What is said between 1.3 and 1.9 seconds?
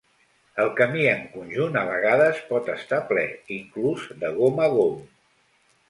conjunt a